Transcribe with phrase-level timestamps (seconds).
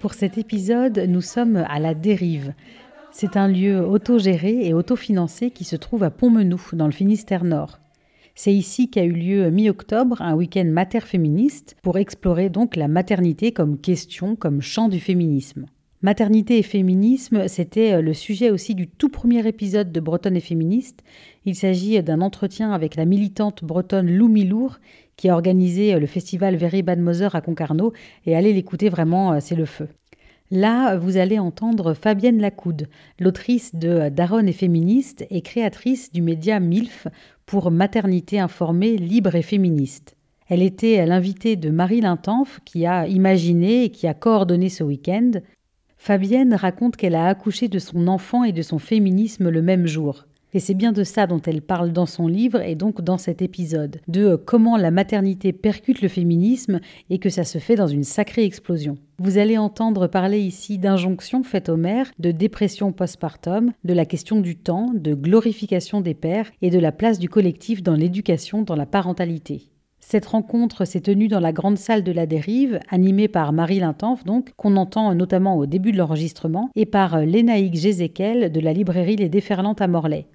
[0.00, 2.54] Pour cet épisode, nous sommes à la dérive.
[3.12, 7.80] C'est un lieu autogéré et autofinancé qui se trouve à Pontmenou, dans le Finistère Nord.
[8.34, 13.78] C'est ici qu'a eu lieu mi-octobre un week-end mater-féministe pour explorer donc la maternité comme
[13.78, 15.66] question, comme champ du féminisme.
[16.00, 21.02] Maternité et féminisme, c'était le sujet aussi du tout premier épisode de Bretonne et féministe.
[21.44, 24.78] Il s'agit d'un entretien avec la militante bretonne Lou Milour
[25.20, 27.92] qui a organisé le festival Very Bad Mother à Concarneau
[28.24, 29.86] et allez l'écouter vraiment, c'est le feu.
[30.50, 36.58] Là, vous allez entendre Fabienne Lacoude, l'autrice de Daronne et féministe et créatrice du média
[36.58, 37.06] MILF
[37.44, 40.16] pour maternité informée, libre et féministe.
[40.48, 45.32] Elle était l'invitée de Marie Lintanf qui a imaginé et qui a coordonné ce week-end.
[45.98, 50.24] Fabienne raconte qu'elle a accouché de son enfant et de son féminisme le même jour.
[50.52, 53.40] Et c'est bien de ça dont elle parle dans son livre et donc dans cet
[53.40, 58.02] épisode, de comment la maternité percute le féminisme et que ça se fait dans une
[58.04, 58.96] sacrée explosion.
[59.18, 64.40] Vous allez entendre parler ici d'injonctions faites aux mères, de dépression postpartum, de la question
[64.40, 68.76] du temps, de glorification des pères et de la place du collectif dans l'éducation, dans
[68.76, 69.70] la parentalité.
[70.00, 74.24] Cette rencontre s'est tenue dans la grande salle de la dérive, animée par Marie Lintanf,
[74.24, 79.16] donc, qu'on entend notamment au début de l'enregistrement, et par Lénaïque Gézéquel de la librairie
[79.16, 80.26] Les Déferlantes à Morlaix.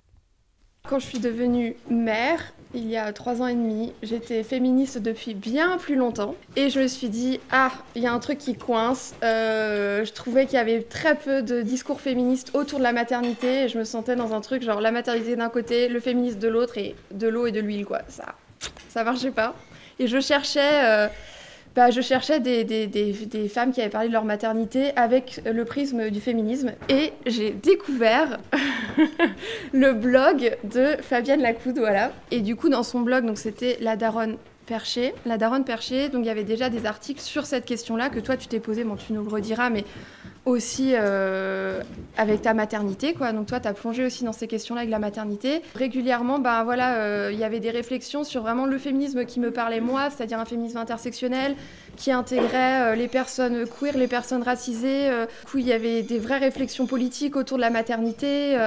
[0.87, 5.33] Quand je suis devenue mère, il y a trois ans et demi, j'étais féministe depuis
[5.33, 6.35] bien plus longtemps.
[6.55, 9.15] Et je me suis dit, ah, il y a un truc qui coince.
[9.23, 13.67] Euh, je trouvais qu'il y avait très peu de discours féministes autour de la maternité.
[13.67, 16.77] Je me sentais dans un truc genre la maternité d'un côté, le féministe de l'autre,
[16.77, 18.01] et de l'eau et de l'huile, quoi.
[18.07, 18.35] Ça,
[18.89, 19.55] ça marchait pas.
[19.97, 20.83] Et je cherchais...
[20.83, 21.07] euh,
[21.75, 25.65] bah, je cherchais des- des- des femmes qui avaient parlé de leur maternité avec le
[25.65, 28.39] prisme du féminisme et j'ai découvert
[29.73, 32.11] le blog de Fabienne Lacoude, voilà.
[32.31, 35.13] Et du coup, dans son blog, donc c'était La Daronne Perchée.
[35.25, 38.35] La Daronne Perchée, donc il y avait déjà des articles sur cette question-là que toi
[38.35, 39.85] tu t'es posé, bon tu nous le rediras, mais
[40.45, 41.81] aussi euh,
[42.17, 43.31] avec ta maternité, quoi.
[43.31, 45.61] Donc toi, tu as plongé aussi dans ces questions-là avec la maternité.
[45.73, 49.51] Régulièrement, ben voilà, euh, il y avait des réflexions sur vraiment le féminisme qui me
[49.51, 51.55] parlait moi, c'est-à-dire un féminisme intersectionnel
[51.97, 55.09] qui intégrait euh, les personnes queer, les personnes racisées.
[55.09, 58.57] Du coup, il y avait des vraies réflexions politiques autour de la maternité.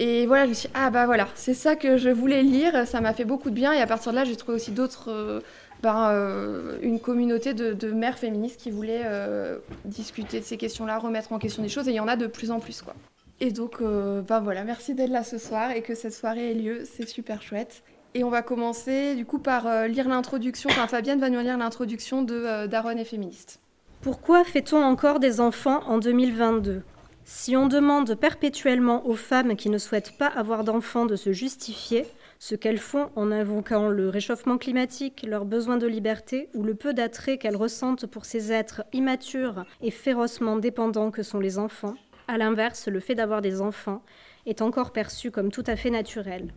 [0.00, 2.86] et voilà, je me suis dit, ah bah voilà, c'est ça que je voulais lire,
[2.86, 3.72] ça m'a fait beaucoup de bien.
[3.72, 5.42] Et à partir de là, j'ai trouvé aussi d'autres,
[5.84, 11.30] ben, euh, une communauté de, mères féministes qui voulaient euh, discuter de ces questions-là, remettre
[11.34, 11.88] en question des choses.
[11.88, 12.94] Et il y en a de plus en plus, quoi.
[13.40, 16.54] Et donc, euh, ben voilà, merci d'être là ce soir et que cette soirée ait
[16.54, 17.82] lieu, c'est super chouette.
[18.14, 22.22] Et on va commencer du coup par lire l'introduction, enfin Fabienne va nous lire l'introduction
[22.22, 23.60] de Daronne et féministe.
[24.00, 26.82] Pourquoi fait-on encore des enfants en 2022
[27.24, 32.06] Si on demande perpétuellement aux femmes qui ne souhaitent pas avoir d'enfants de se justifier,
[32.38, 36.92] ce qu'elles font en invoquant le réchauffement climatique, leur besoin de liberté ou le peu
[36.92, 41.94] d'attrait qu'elles ressentent pour ces êtres immatures et férocement dépendants que sont les enfants,
[42.26, 44.02] à l'inverse, le fait d'avoir des enfants
[44.46, 46.54] est encore perçu comme tout à fait naturel.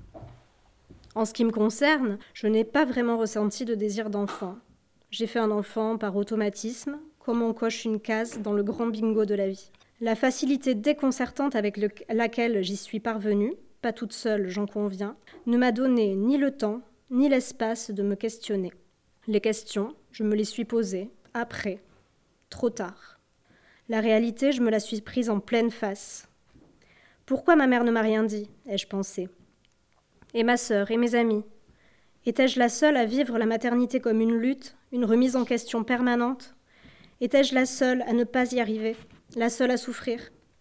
[1.16, 4.56] En ce qui me concerne, je n'ai pas vraiment ressenti de désir d'enfant.
[5.10, 9.26] J'ai fait un enfant par automatisme, comme on coche une case dans le grand bingo
[9.26, 9.72] de la vie.
[10.00, 15.16] La facilité déconcertante avec le- laquelle j'y suis parvenue, pas toute seule, j'en conviens,
[15.46, 18.74] ne m'a donné ni le temps ni l'espace de me questionner.
[19.28, 21.82] Les questions, je me les suis posées, après,
[22.50, 23.20] trop tard.
[23.90, 26.28] La réalité, je me la suis prise en pleine face.
[27.26, 29.30] Pourquoi ma mère ne m'a rien dit ai-je pensé.
[30.34, 31.44] Et ma sœur et mes amis
[32.26, 36.56] Étais-je la seule à vivre la maternité comme une lutte, une remise en question permanente
[37.22, 38.96] Étais-je la seule à ne pas y arriver,
[39.36, 40.20] la seule à souffrir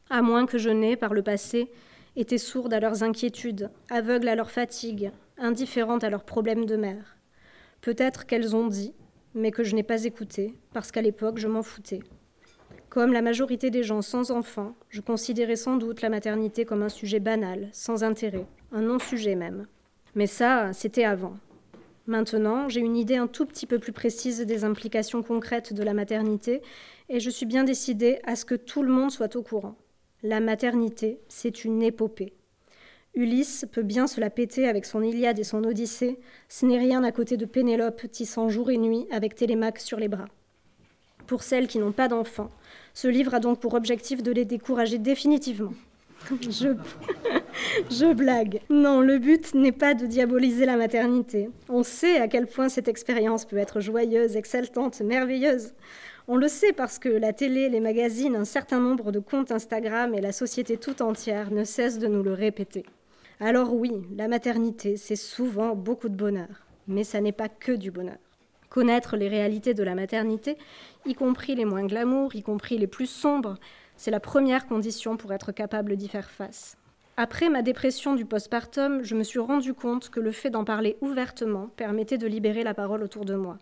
[0.08, 1.70] À moins que je n'ai, par le passé,
[2.16, 7.16] été sourde à leurs inquiétudes, aveugle à leur fatigue, indifférente à leurs problèmes de mère.
[7.82, 8.94] Peut-être qu'elles ont dit,
[9.34, 12.00] mais que je n'ai pas écouté, parce qu'à l'époque je m'en foutais.
[12.88, 16.88] Comme la majorité des gens sans enfants, je considérais sans doute la maternité comme un
[16.88, 19.66] sujet banal, sans intérêt, un non-sujet même.
[20.14, 21.36] Mais ça, c'était avant.
[22.06, 25.92] Maintenant, j'ai une idée un tout petit peu plus précise des implications concrètes de la
[25.92, 26.62] maternité
[27.08, 29.76] et je suis bien décidée à ce que tout le monde soit au courant.
[30.22, 32.32] La maternité, c'est une épopée.
[33.14, 36.18] Ulysse peut bien se la péter avec son Iliade et son Odyssée,
[36.48, 40.08] ce n'est rien à côté de Pénélope tissant jour et nuit avec Télémaque sur les
[40.08, 40.28] bras.
[41.26, 42.50] Pour celles qui n'ont pas d'enfants,
[42.94, 45.72] ce livre a donc pour objectif de les décourager définitivement.
[46.42, 46.74] Je...
[47.90, 48.60] Je blague.
[48.70, 51.50] Non, le but n'est pas de diaboliser la maternité.
[51.69, 55.72] On sait à quel point cette expérience peut être joyeuse, exaltante, merveilleuse.
[56.28, 60.12] On le sait parce que la télé, les magazines, un certain nombre de comptes Instagram
[60.12, 62.84] et la société tout entière ne cessent de nous le répéter.
[63.38, 67.93] Alors oui, la maternité, c'est souvent beaucoup de bonheur, mais ça n'est pas que du
[67.93, 68.19] bonheur.
[68.70, 70.58] Connaître les réalités de la maternité,
[71.05, 73.55] y compris les moins glamour, y compris les plus sombres,
[73.96, 76.76] c'est la première condition pour être capable d'y faire face.
[77.17, 80.96] Après ma dépression du postpartum, je me suis rendu compte que le fait d'en parler
[81.00, 83.58] ouvertement permettait de libérer la parole autour de moi.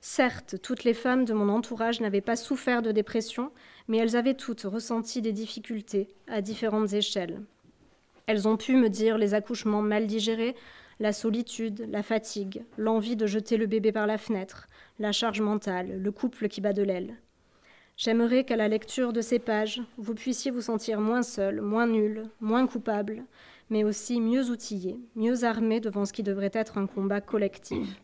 [0.00, 3.50] Certes, toutes les femmes de mon entourage n'avaient pas souffert de dépression,
[3.88, 7.42] mais elles avaient toutes ressenti des difficultés à différentes échelles.
[8.26, 10.54] Elles ont pu me dire les accouchements mal digérés,
[11.00, 14.68] la solitude, la fatigue, l'envie de jeter le bébé par la fenêtre,
[14.98, 17.16] la charge mentale, le couple qui bat de l'aile.
[17.96, 22.28] J'aimerais qu'à la lecture de ces pages, vous puissiez vous sentir moins seul, moins nul,
[22.40, 23.24] moins coupable,
[23.70, 28.00] mais aussi mieux outillé, mieux armé devant ce qui devrait être un combat collectif.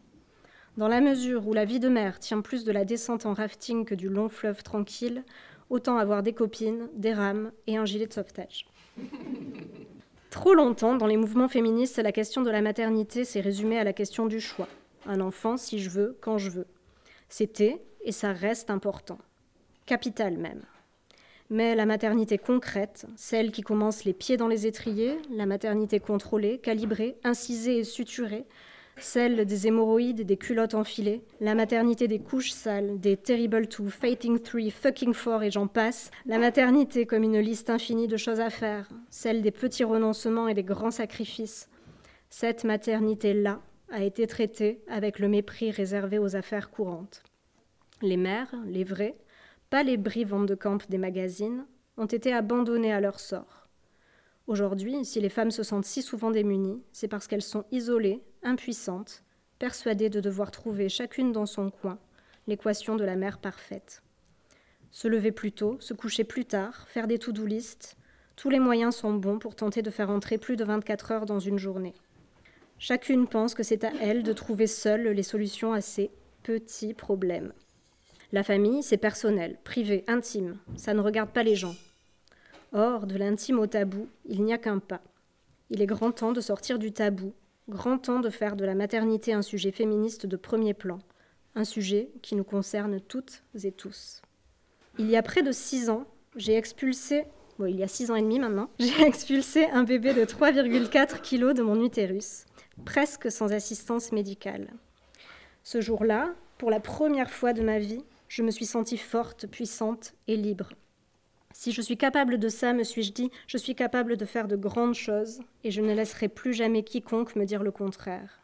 [0.76, 3.84] Dans la mesure où la vie de mère tient plus de la descente en rafting
[3.84, 5.24] que du long fleuve tranquille,
[5.70, 8.66] autant avoir des copines, des rames et un gilet de sauvetage.
[10.30, 13.92] Trop longtemps, dans les mouvements féministes, la question de la maternité s'est résumée à la
[13.92, 14.68] question du choix.
[15.06, 16.66] Un enfant, si je veux, quand je veux.
[17.28, 19.18] C'était, et ça reste important
[19.86, 20.62] capitale même.
[21.50, 26.58] Mais la maternité concrète, celle qui commence les pieds dans les étriers, la maternité contrôlée,
[26.58, 28.46] calibrée, incisée et suturée,
[28.96, 34.38] celle des hémorroïdes des culottes enfilées, la maternité des couches sales, des terrible two, fating
[34.38, 38.50] three, fucking four et j'en passe, la maternité comme une liste infinie de choses à
[38.50, 41.68] faire, celle des petits renoncements et des grands sacrifices.
[42.30, 43.60] Cette maternité-là
[43.90, 47.22] a été traitée avec le mépris réservé aux affaires courantes.
[48.02, 49.16] Les mères, les vraies,
[49.70, 53.68] pas les brives de camp des magazines, ont été abandonnées à leur sort.
[54.46, 59.24] Aujourd'hui, si les femmes se sentent si souvent démunies, c'est parce qu'elles sont isolées, impuissantes,
[59.58, 61.98] persuadées de devoir trouver chacune dans son coin
[62.46, 64.02] l'équation de la mère parfaite.
[64.90, 67.96] Se lever plus tôt, se coucher plus tard, faire des to-do list,
[68.36, 71.38] tous les moyens sont bons pour tenter de faire entrer plus de 24 heures dans
[71.38, 71.94] une journée.
[72.78, 76.10] Chacune pense que c'est à elle de trouver seule les solutions à ces
[76.42, 77.52] petits problèmes.
[78.32, 80.58] La famille, c'est personnel, privé, intime.
[80.76, 81.76] Ça ne regarde pas les gens.
[82.72, 85.00] Or, de l'intime au tabou, il n'y a qu'un pas.
[85.70, 87.32] Il est grand temps de sortir du tabou,
[87.68, 90.98] grand temps de faire de la maternité un sujet féministe de premier plan,
[91.54, 94.22] un sujet qui nous concerne toutes et tous.
[94.98, 96.06] Il y a près de six ans,
[96.36, 97.24] j'ai expulsé,
[97.58, 101.20] bon, il y a six ans et demi maintenant, j'ai expulsé un bébé de 3,4
[101.20, 102.44] kg de mon utérus,
[102.84, 104.72] presque sans assistance médicale.
[105.62, 110.14] Ce jour-là, pour la première fois de ma vie, je me suis sentie forte, puissante
[110.28, 110.70] et libre.
[111.56, 114.56] Si je suis capable de ça, me suis-je dit, je suis capable de faire de
[114.56, 118.40] grandes choses, et je ne laisserai plus jamais quiconque me dire le contraire.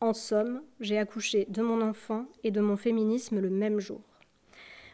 [0.00, 4.00] En somme, j'ai accouché de mon enfant et de mon féminisme le même jour.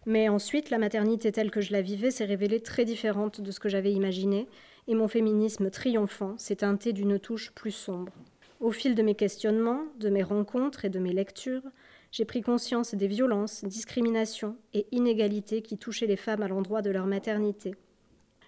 [0.05, 3.61] Mais ensuite, la maternité telle que je la vivais s'est révélée très différente de ce
[3.61, 4.49] que j'avais imaginé,
[4.89, 8.13] et mon féminisme triomphant s'est teinté d'une touche plus sombre.
[8.59, 11.63] Au fil de mes questionnements, de mes rencontres et de mes lectures,
[12.11, 16.91] j'ai pris conscience des violences, discriminations et inégalités qui touchaient les femmes à l'endroit de
[16.91, 17.75] leur maternité.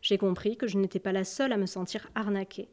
[0.03, 2.69] J'ai compris que je n'étais pas la seule à me sentir arnaquée.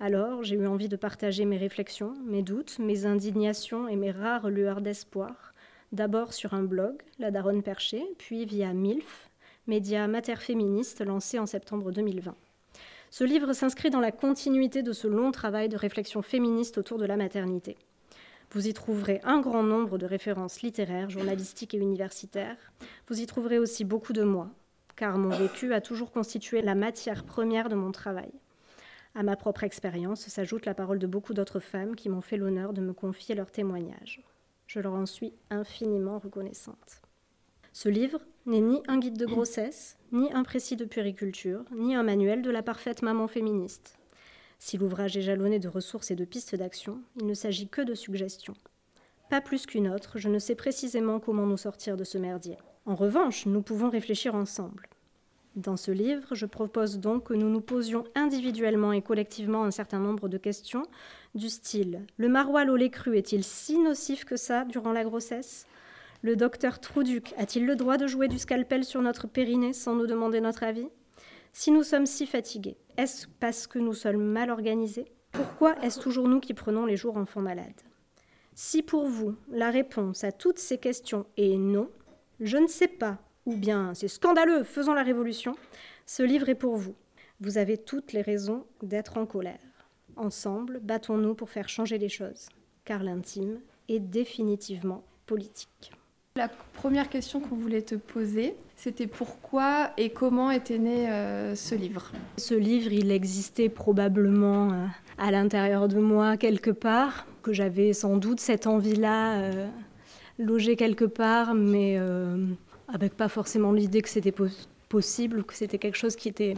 [0.00, 4.50] Alors, j'ai eu envie de partager mes réflexions, mes doutes, mes indignations et mes rares
[4.50, 5.54] lueurs d'espoir,
[5.92, 9.30] d'abord sur un blog, La Daronne Perchée, puis via MILF,
[9.66, 12.36] média mater féministe lancé en septembre 2020.
[13.10, 17.06] Ce livre s'inscrit dans la continuité de ce long travail de réflexion féministe autour de
[17.06, 17.76] la maternité.
[18.54, 22.56] Vous y trouverez un grand nombre de références littéraires, journalistiques et universitaires.
[23.08, 24.48] Vous y trouverez aussi beaucoup de moi,
[24.94, 28.30] car mon vécu a toujours constitué la matière première de mon travail.
[29.16, 32.72] À ma propre expérience s'ajoute la parole de beaucoup d'autres femmes qui m'ont fait l'honneur
[32.72, 34.22] de me confier leurs témoignages.
[34.68, 37.02] Je leur en suis infiniment reconnaissante.
[37.72, 42.04] Ce livre n'est ni un guide de grossesse, ni un précis de puriculture, ni un
[42.04, 43.98] manuel de la parfaite maman féministe.
[44.58, 47.94] Si l'ouvrage est jalonné de ressources et de pistes d'action, il ne s'agit que de
[47.94, 48.54] suggestions.
[49.30, 52.56] Pas plus qu'une autre, je ne sais précisément comment nous sortir de ce merdier.
[52.86, 54.88] En revanche, nous pouvons réfléchir ensemble.
[55.56, 60.00] Dans ce livre, je propose donc que nous nous posions individuellement et collectivement un certain
[60.00, 60.82] nombre de questions
[61.36, 65.66] du style Le maroilles au lait cru est-il si nocif que ça durant la grossesse?
[66.22, 70.08] Le docteur Trouduc a-t-il le droit de jouer du scalpel sur notre périnée sans nous
[70.08, 70.88] demander notre avis?
[71.52, 75.06] Si nous sommes si fatigués, Est-ce parce que nous sommes mal organisés?
[75.32, 77.80] Pourquoi est-ce toujours nous qui prenons les jours enfants malades?
[78.54, 81.90] Si pour vous, la réponse à toutes ces questions est non,
[82.38, 85.56] je ne sais pas, ou bien c'est scandaleux, faisons la révolution,
[86.06, 86.94] ce livre est pour vous.
[87.40, 89.58] Vous avez toutes les raisons d'être en colère.
[90.14, 92.48] Ensemble, battons-nous pour faire changer les choses,
[92.84, 95.90] car l'intime est définitivement politique.
[96.36, 101.76] La première question qu'on voulait te poser, c'était pourquoi et comment était né euh, ce
[101.76, 102.10] livre?
[102.38, 104.86] Ce livre, il existait probablement euh,
[105.16, 109.68] à l'intérieur de moi quelque part, que j'avais sans doute cette envie-là euh,
[110.40, 112.00] logée quelque part, mais
[112.92, 114.34] avec pas forcément l'idée que c'était
[114.88, 116.54] possible ou que c'était quelque chose qui était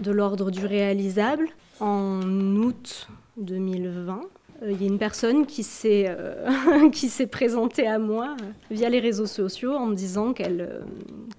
[0.00, 1.48] de l'ordre du réalisable.
[1.78, 2.22] En
[2.56, 4.26] août 2020, euh,
[4.68, 6.48] il y a une personne qui s'est euh,
[7.30, 10.68] présentée à moi euh, via les réseaux sociaux en me disant qu'elle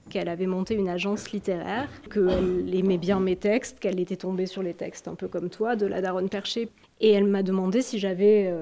[0.09, 4.61] qu'elle avait monté une agence littéraire, qu'elle aimait bien mes textes, qu'elle était tombée sur
[4.61, 7.97] les textes un peu comme toi de la Daronne Perché, et elle m'a demandé si
[7.97, 8.53] j'avais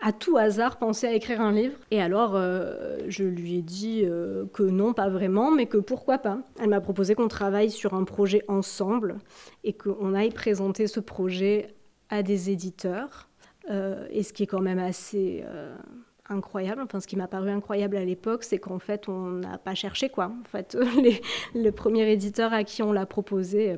[0.00, 1.76] à tout hasard pensé à écrire un livre.
[1.90, 2.40] Et alors,
[3.08, 4.06] je lui ai dit
[4.54, 6.38] que non, pas vraiment, mais que pourquoi pas.
[6.62, 9.18] Elle m'a proposé qu'on travaille sur un projet ensemble
[9.62, 11.74] et qu'on aille présenter ce projet
[12.08, 13.29] à des éditeurs.
[13.68, 15.76] Euh, et ce qui est quand même assez euh,
[16.28, 19.74] incroyable, enfin ce qui m'a paru incroyable à l'époque, c'est qu'en fait on n'a pas
[19.74, 20.32] cherché quoi.
[20.40, 20.76] En fait,
[21.54, 23.76] le premier éditeur à qui on l'a proposé euh,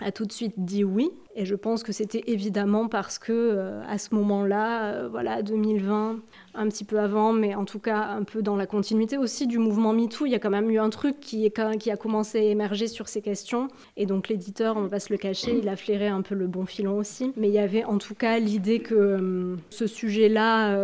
[0.00, 1.10] a tout de suite dit oui.
[1.36, 6.20] Et je pense que c'était évidemment parce que euh, à ce moment-là, euh, voilà, 2020,
[6.54, 9.58] un petit peu avant, mais en tout cas un peu dans la continuité aussi du
[9.58, 12.38] mouvement MeToo, il y a quand même eu un truc qui, est, qui a commencé
[12.38, 13.66] à émerger sur ces questions.
[13.96, 16.46] Et donc l'éditeur, on va pas se le cacher, il a flairé un peu le
[16.46, 17.32] bon filon aussi.
[17.36, 20.76] Mais il y avait en tout cas l'idée que euh, ce sujet-là,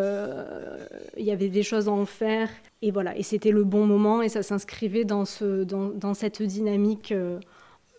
[1.16, 2.48] il y avait des choses à en faire.
[2.82, 6.42] Et voilà, et c'était le bon moment et ça s'inscrivait dans, ce, dans, dans cette
[6.42, 7.12] dynamique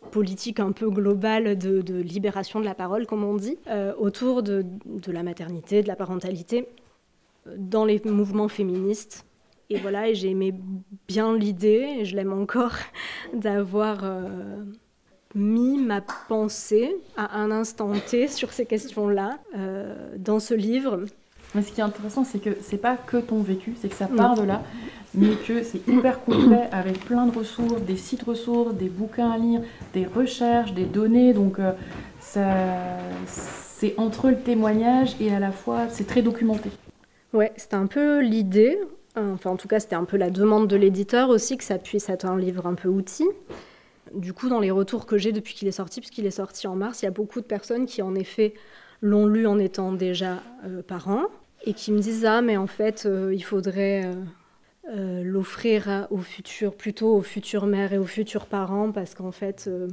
[0.10, 4.66] politique un peu globale de, libération de la parole, comme on dit, euh, autour de,
[5.08, 6.68] la maternité, de la parentalité,
[7.48, 9.26] euh, dans les mouvements féministes.
[9.70, 10.54] Et voilà, et j'ai aimé
[11.08, 12.76] bien l'idée, et je l'aime encore,
[13.34, 14.64] d'avoir euh,
[15.34, 19.40] mis ma pensée à un instant T sur ces questions-là
[20.18, 21.06] dans ce livre.
[21.54, 24.08] Mais ce qui est intéressant, c'est que c'est pas que ton vécu, c'est que ça
[24.08, 24.62] part de là
[25.14, 29.38] mais que c'est hyper complet avec plein de ressources, des sites ressources, des bouquins à
[29.38, 29.62] lire,
[29.94, 31.34] des recherches, des données.
[31.34, 31.74] Donc euh,
[33.28, 36.70] c'est entre le témoignage et à la fois c'est très documenté.
[37.34, 38.80] Ouais, c'était un peu l'idée,
[39.16, 42.10] enfin en tout cas c'était un peu la demande de l'éditeur aussi que ça puisse
[42.10, 43.28] être un livre un peu outil.
[44.14, 46.76] Du coup, dans les retours que j'ai depuis qu'il est sorti, puisqu'il est sorti en
[46.76, 48.54] mars, il y a beaucoup de personnes qui en effet
[49.02, 51.28] l'ont lu en étant déjà euh, parents
[51.66, 54.10] et qui me disent ah mais en fait euh, il faudrait
[54.90, 59.66] euh, l'offrir aux futurs, plutôt aux futures mères et aux futurs parents, parce qu'en fait,
[59.68, 59.88] euh,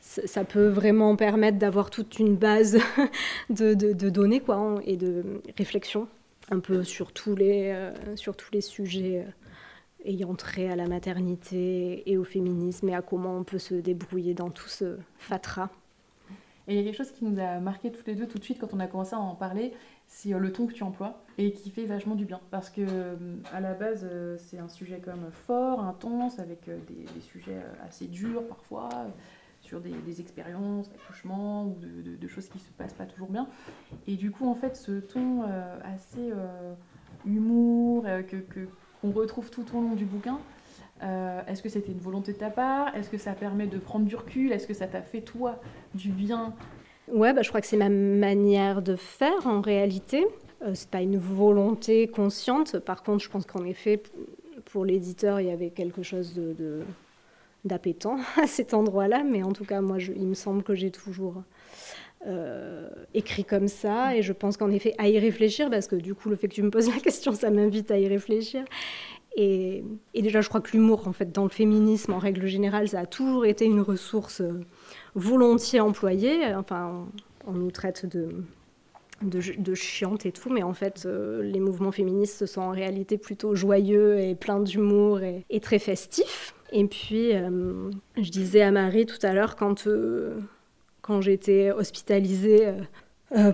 [0.00, 2.78] ça peut vraiment permettre d'avoir toute une base
[3.50, 3.74] de,
[4.10, 6.06] données quoi, hein, et de réflexion,
[6.50, 9.26] un peu sur tous les, euh, sur tous les sujets
[10.04, 14.34] ayant trait à la maternité et au féminisme et à comment on peut se débrouiller
[14.34, 15.68] dans tout ce fatras.
[16.68, 18.44] Et il y a quelque chose qui nous a marqué toutes les deux tout de
[18.44, 19.72] suite quand on a commencé à en parler,
[20.12, 22.40] c'est euh, le ton que tu emploies et qui fait vachement du bien.
[22.50, 23.16] Parce que euh,
[23.52, 28.46] à la base, euh, c'est un sujet comme fort, intense, avec des, sujets assez durs
[28.46, 28.90] parfois,
[29.62, 33.48] sur des, expériences d'accouchement ou de, choses qui se passent pas toujours bien.
[34.06, 35.44] Et du coup, en fait, ce ton
[35.84, 36.32] assez
[37.24, 38.36] humour que
[39.00, 40.38] qu'on retrouve tout au long du bouquin.
[41.00, 42.94] Est-ce que c'était une volonté de ta part?
[42.96, 44.52] Est-ce que ça permet de prendre du recul?
[44.52, 45.60] Est-ce que ça t'a fait toi
[45.94, 46.54] du bien
[47.08, 50.24] Ouais, bah, je crois que c'est ma manière de faire en réalité.
[50.62, 52.78] Euh, c'est pas une volonté consciente.
[52.78, 54.02] Par contre, je pense qu'en effet,
[54.66, 56.82] pour l'éditeur, il y avait quelque chose de,
[57.64, 59.24] d'appétant à cet endroit-là.
[59.24, 61.42] Mais en tout cas, moi, il me semble que j'ai toujours
[62.26, 64.16] euh, écrit comme ça.
[64.16, 66.54] Et je pense qu'en effet, à y réfléchir, parce que du coup, le fait que
[66.54, 68.64] tu me poses la question, ça m'invite à y réfléchir.
[69.36, 69.84] Et,
[70.14, 73.06] déjà, je crois que l'humour, en fait, dans le féminisme, en règle générale, ça a
[73.06, 74.40] toujours été une ressource.
[74.40, 74.60] Euh,
[75.14, 76.54] volontiers employés.
[76.54, 77.06] Enfin,
[77.46, 78.30] on, nous traite de,
[79.22, 83.54] de, chiante et tout, mais en fait, euh, les mouvements féministes sont en réalité plutôt
[83.54, 86.54] joyeux et pleins d'humour et, très festifs.
[86.72, 89.86] Et puis, euh, je disais à Marie tout à l'heure, quand,
[91.02, 92.72] quand j'étais hospitalisée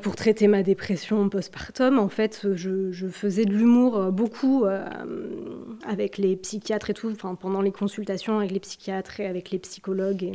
[0.02, 4.64] pour traiter ma dépression postpartum, en fait, je, faisais de l'humour beaucoup
[5.87, 9.58] avec les psychiatres et tout, enfin, pendant les consultations avec les psychiatres et avec les
[9.58, 10.32] psychologues.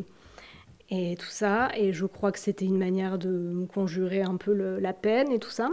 [0.90, 1.70] Et, tout ça.
[1.76, 5.40] Et je crois que c'était une manière de me conjurer un peu la peine et
[5.40, 5.72] tout ça.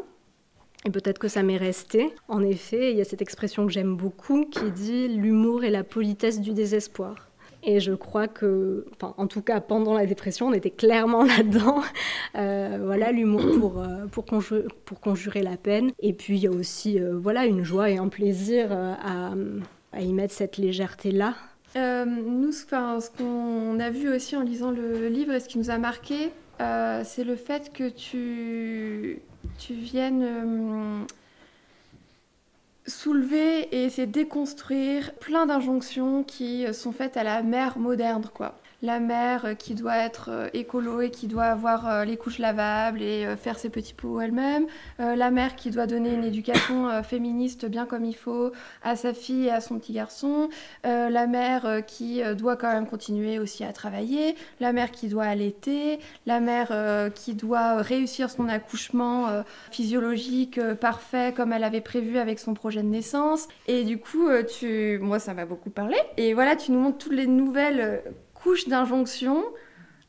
[0.87, 2.11] Et peut-être que ça m'est resté.
[2.29, 5.85] En effet, il y a cette expression que j'aime beaucoup qui dit l'humour et la
[5.85, 7.30] politesse du désespoir.
[7.63, 11.83] Et je crois que, enfin, en tout cas, pendant la dépression, on était clairement là-dedans.
[12.37, 15.91] Euh, voilà, l'humour pour, euh, pour, conjurer, la peine.
[16.01, 19.33] Et puis, il y a aussi, euh, voilà, une joie et un plaisir à,
[19.93, 21.35] à y mettre cette légèreté-là.
[21.77, 25.79] nous, ce qu'on a vu aussi en lisant le livre et ce qui nous a
[25.79, 29.21] marqué, c'est le fait que tu,
[29.59, 31.07] tu viennes
[32.87, 38.59] soulever et essayer de déconstruire plein d'injonctions qui sont faites à la mère moderne, quoi
[38.83, 42.39] la mère euh, qui doit être euh, écolo et qui doit avoir euh, les couches
[42.39, 44.67] lavables et faire ses petits pots elle-même,
[44.99, 49.47] la mère qui doit donner une éducation féministe bien comme il faut à sa fille
[49.47, 50.49] et à son petit garçon,
[50.85, 55.99] la mère qui doit quand même continuer aussi à travailler, la mère qui doit allaiter,
[56.27, 56.73] la mère
[57.15, 62.89] qui doit réussir son accouchement physiologique parfait comme elle avait prévu avec son projet de
[62.89, 63.49] naissance.
[63.67, 64.99] Et du coup, tu...
[65.01, 65.97] moi ça m'a beaucoup parlé.
[66.17, 68.03] Et voilà, tu nous montres toutes les nouvelles
[68.43, 69.45] couche d'injonctions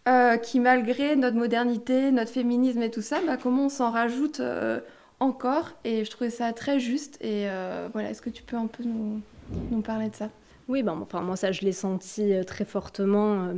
[0.08, 4.40] euh, qui, malgré notre modernité, notre féminisme et tout ça, bah, comment on s'en rajoute
[4.40, 4.80] euh,
[5.20, 5.74] encore.
[5.84, 7.18] Et je trouvais ça très juste.
[7.22, 9.22] Et euh, voilà, est-ce que tu peux un peu nous,
[9.70, 10.30] nous parler de ça?
[10.68, 13.50] Oui, ben, enfin, moi ça je l'ai senti très fortement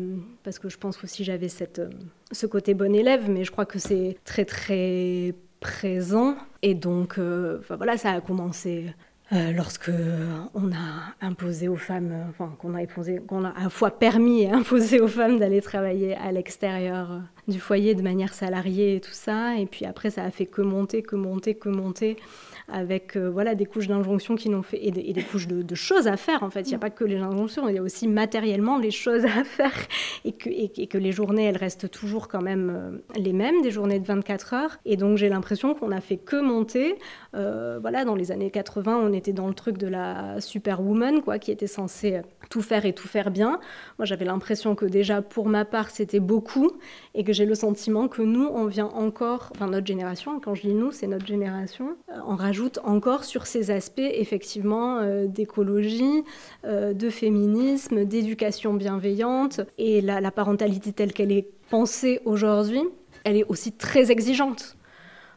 [0.41, 1.79] parce que je pense aussi j'avais cette,
[2.31, 7.97] ce côté bon élève, mais je crois que c'est très très présent et donc voilà
[7.97, 8.95] ça a commencé
[9.33, 9.89] euh, lorsque
[10.53, 13.89] on a imposé aux femmes, euh, enfin qu'on a imposé, qu'on a à la fois
[13.89, 18.97] permis et imposé aux femmes d'aller travailler à l'extérieur euh, du foyer de manière salariée
[18.97, 22.17] et tout ça, et puis après ça a fait que monter, que monter, que monter
[22.71, 26.17] avec euh, voilà, des couches d'injonctions qui n'ont fait, et des, couches de, choses à
[26.17, 26.61] faire en fait.
[26.61, 29.43] Il n'y a pas que les injonctions, il y a aussi matériellement les choses à
[29.43, 29.73] faire
[30.25, 33.71] et que, et, que les journées, elles restent toujours quand même euh, les mêmes, des
[33.71, 34.77] journées de 24 heures.
[34.85, 36.95] Et donc j'ai l'impression qu'on a fait que monter.
[37.35, 41.39] Euh, voilà, dans les années 80, on était dans le truc de la superwoman, quoi,
[41.39, 43.59] qui était censée tout faire et tout faire bien.
[43.97, 46.71] Moi, j'avais l'impression que déjà, pour ma part, c'était beaucoup
[47.15, 50.61] et que j'ai le sentiment que nous, on vient encore, enfin notre génération, quand je
[50.61, 51.95] dis nous, c'est notre génération,
[52.27, 56.23] on rajoute encore sur ces aspects effectivement euh, d'écologie,
[56.65, 62.83] euh, de féminisme, d'éducation bienveillante et la, parentalité telle qu'elle est pensée aujourd'hui,
[63.23, 64.77] elle est aussi très exigeante.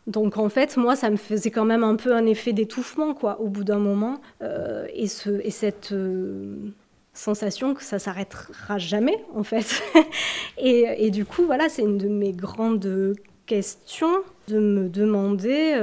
[0.06, 3.40] Donc en fait, moi, ça me faisait quand même un peu un effet d'étouffement, quoi,
[3.40, 4.20] au bout d'un moment.
[4.42, 5.94] Euh, et, ce, et cette
[7.14, 9.82] sensation que ça s'arrêtera jamais, en fait.
[10.58, 15.74] et, du coup, voilà, c'est une de mes grandes questions de me demander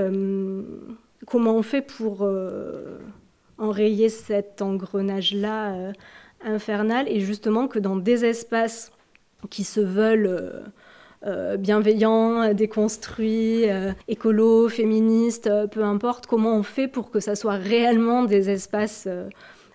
[1.26, 3.00] comment on fait pour euh,
[3.58, 5.92] enrayer cet engrenage-là euh,
[6.44, 8.92] infernal et justement que dans des espaces
[9.50, 10.64] qui se veulent
[11.26, 13.66] euh, bienveillants, déconstruits,
[14.08, 19.08] écolos, féministes, peu importe, comment on fait pour que ça soit réellement des espaces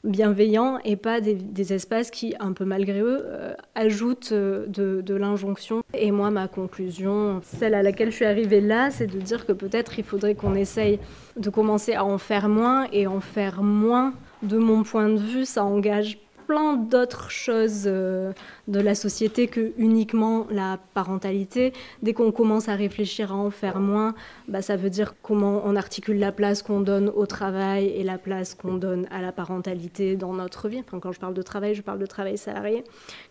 [0.05, 5.83] bienveillants et pas des, espaces qui, un peu malgré eux, euh, ajoutent euh, de, l'injonction.
[5.95, 9.53] Et moi, ma conclusion, celle à laquelle je suis arrivée là, c'est de dire que
[9.53, 10.99] peut-être il faudrait qu'on essaye
[11.37, 14.15] de commencer à en faire moins et en faire moins.
[14.43, 18.33] De mon point de vue, ça engage plein d'autres choses euh,
[18.69, 21.75] de la société que uniquement la parentalité.
[22.03, 24.15] Dès qu'on commence à réfléchir à en faire moins,
[24.49, 28.17] bah, ça veut dire comment on articule la place qu'on donne au travail et la
[28.17, 30.81] place qu'on donne à la parentalité dans notre vie.
[30.81, 32.83] Enfin, quand je parle de travail, je parle de travail salarié.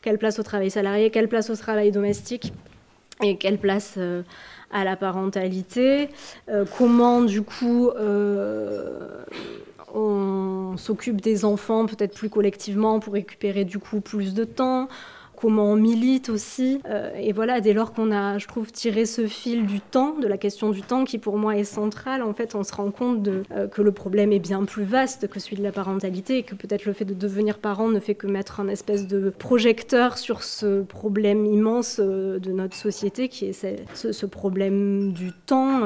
[0.04, 2.54] Quelle place au travail salarié Quelle place au travail domestique
[3.24, 4.22] et quelle place euh,
[4.70, 6.10] à la parentalité,
[6.50, 7.90] euh, comment du coup
[9.94, 14.88] on s'occupe des enfants peut-être plus collectivement pour récupérer du coup plus de temps
[15.38, 16.82] comment on milite aussi.
[16.90, 20.28] Euh, et voilà, dès lors qu'on a, je trouve, tiré ce fil du temps, de
[20.28, 23.28] la question du temps, qui pour moi est centrale, en fait, on se rend compte
[23.28, 26.56] euh, que le problème est bien plus vaste que celui de la parentalité et que
[26.56, 30.44] peut-être le fait de devenir parent ne fait que mettre un espèce de projecteur sur
[30.44, 35.82] ce problème immense euh, de notre société, qui est ce problème du temps.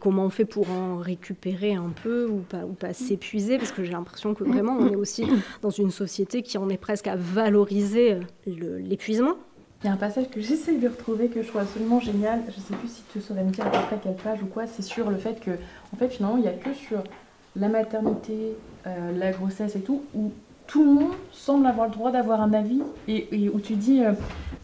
[0.00, 4.34] Comment on fait pour en récupérer un peu ou pas, s'épuiser Parce que j'ai l'impression
[4.34, 5.26] que vraiment on est aussi
[5.62, 8.12] dans une société qui en est presque à valoriser
[8.48, 9.34] euh, l'épuisement.
[9.82, 12.40] Il y a un passage que j'essaie de retrouver que je trouve absolument génial.
[12.48, 14.46] Je ne sais plus si tu saurais me dire à peu près quelle page ou
[14.46, 14.66] quoi.
[14.66, 15.52] C'est sur le fait que,
[15.92, 17.04] en fait, finalement, il n'y a que sur
[17.54, 18.56] la maternité,
[18.86, 20.02] euh, la grossesse et tout,
[20.68, 24.12] tout le monde semble avoir le droit d'avoir un avis et, où tu dis euh,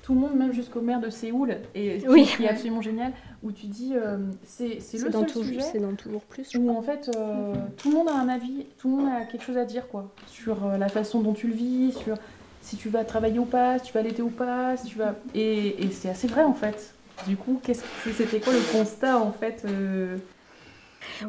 [0.02, 2.26] tout le monde, même jusqu'au maire de Séoul, et oui.
[2.36, 3.12] qui est absolument génial,
[3.42, 6.82] où tu dis euh, c'est le dans seul sujet c'est dans toujours plus où en
[6.82, 9.64] fait euh, tout le monde a un avis, tout le monde a quelque chose à
[9.64, 12.16] dire quoi sur la façon dont tu le vis, sur
[12.60, 15.14] si tu vas travailler ou pas, si tu vas allaiter ou pas, si tu vas
[15.34, 16.94] et, et c'est assez vrai en fait.
[17.26, 19.64] Du coup, qu'est-ce c'était quoi le constat en fait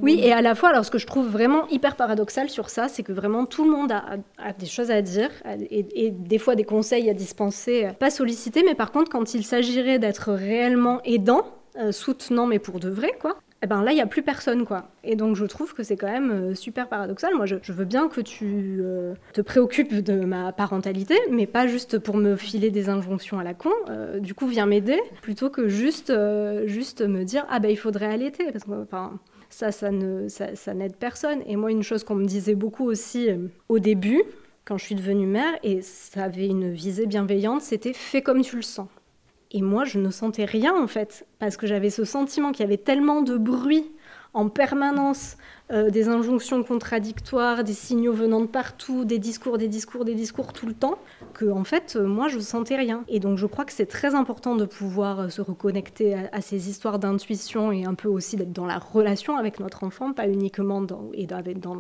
[0.01, 2.88] Oui, et à la fois, alors ce que je trouve vraiment hyper paradoxal sur ça,
[2.88, 5.29] c'est que vraiment tout le monde a, des choses à dire
[5.69, 9.99] et, des fois des conseils à dispenser, pas sollicités, mais par contre, quand il s'agirait
[9.99, 11.45] d'être réellement aidant,
[11.77, 14.65] euh, soutenant, mais pour de vrai, quoi, eh ben là, il n'y a plus personne,
[14.65, 14.91] quoi.
[15.03, 17.35] Et donc, je trouve que c'est quand même euh, super paradoxal.
[17.35, 21.99] Moi, je, veux bien que tu euh, te préoccupes de ma parentalité, mais pas juste
[21.99, 23.71] pour me filer des injonctions à la con.
[24.19, 26.13] du coup, viens m'aider, plutôt que juste,
[26.65, 28.51] juste me dire, ah ben, il faudrait allaiter.
[28.53, 29.19] Parce que, enfin,
[29.56, 30.28] ça, ça ne,
[30.74, 31.41] n'aide personne.
[31.46, 33.30] Et moi, une chose qu'on me disait beaucoup aussi
[33.70, 34.22] au début,
[34.65, 38.58] quand je suis devenue mère, et ça avait une visée bienveillante, c'était fais comme tu
[38.58, 38.89] le sens.
[39.52, 42.68] Et moi, je ne sentais rien en fait, parce que j'avais ce sentiment qu'il y
[42.68, 43.89] avait tellement de bruit
[44.36, 45.38] en permanence,
[45.71, 50.52] euh, des injonctions contradictoires, des signaux venant de partout, des discours, des discours, des discours
[50.52, 51.00] tout le temps,
[51.34, 53.06] que en fait, euh, moi, je sentais rien.
[53.08, 56.69] Et donc, je crois que c'est très important de pouvoir euh, se reconnecter à, ces
[56.69, 60.82] histoires d'intuition et un peu aussi d'être dans la relation avec notre enfant, pas uniquement
[60.82, 61.28] dans, et